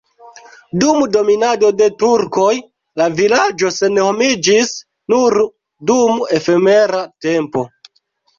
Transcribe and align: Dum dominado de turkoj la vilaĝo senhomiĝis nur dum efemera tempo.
Dum 0.83 1.01
dominado 1.15 1.67
de 1.81 1.89
turkoj 2.03 2.47
la 3.01 3.07
vilaĝo 3.19 3.71
senhomiĝis 3.75 4.73
nur 5.15 5.39
dum 5.93 6.25
efemera 6.41 7.05
tempo. 7.29 7.65